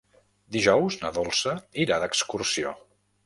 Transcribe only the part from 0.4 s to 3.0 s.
Dijous na Dolça irà d'excursió.